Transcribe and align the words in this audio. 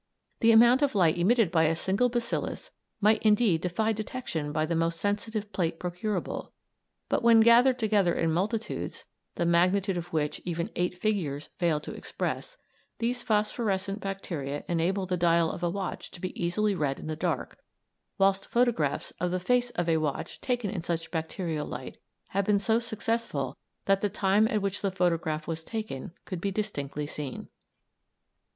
The 0.39 0.51
amount 0.51 0.81
of 0.81 0.95
light 0.95 1.15
emitted 1.19 1.51
by 1.51 1.65
a 1.65 1.75
single 1.75 2.09
bacillus 2.09 2.71
might 3.01 3.21
indeed 3.21 3.61
defy 3.61 3.93
detection 3.93 4.51
by 4.51 4.65
the 4.65 4.73
most 4.75 4.99
sensitive 4.99 5.53
plate 5.53 5.77
procurable, 5.79 6.53
but 7.07 7.21
when 7.21 7.41
gathered 7.41 7.77
together 7.77 8.15
in 8.15 8.31
multitudes, 8.31 9.05
the 9.35 9.45
magnitude 9.45 9.97
of 9.97 10.11
which 10.11 10.41
even 10.43 10.71
eight 10.75 10.97
figures 10.99 11.49
fail 11.59 11.79
to 11.81 11.93
express, 11.93 12.57
these 12.97 13.21
phosphorescent 13.21 13.99
bacteria 13.99 14.63
enable 14.67 15.05
the 15.05 15.17
dial 15.17 15.51
of 15.51 15.61
a 15.61 15.69
watch 15.69 16.09
to 16.09 16.19
be 16.19 16.33
easily 16.45 16.73
read 16.73 16.97
in 16.99 17.05
the 17.05 17.15
dark, 17.15 17.59
whilst 18.17 18.47
photographs 18.47 19.13
of 19.21 19.29
the 19.29 19.39
face 19.39 19.69
of 19.69 19.87
a 19.87 19.97
watch 19.97 20.41
taken 20.41 20.71
in 20.71 20.81
such 20.81 21.11
bacterial 21.11 21.67
light 21.67 21.97
have 22.29 22.45
been 22.45 22.57
so 22.57 22.79
successful 22.79 23.55
that 23.85 24.01
the 24.01 24.09
time 24.09 24.47
at 24.47 24.63
which 24.63 24.81
the 24.81 24.89
photograph 24.89 25.47
was 25.47 25.63
taken 25.63 26.11
could 26.25 26.41
be 26.41 26.49
distinctly 26.49 27.05
seen. 27.05 27.49